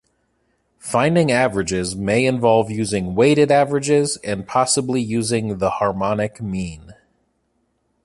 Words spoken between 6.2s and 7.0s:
mean.